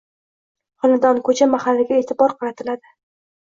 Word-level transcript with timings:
xonadon, 0.85 1.19
ko‘cha, 1.27 1.47
mahallaga 1.51 2.01
e'tibor 2.01 2.35
qaratiladi. 2.41 2.93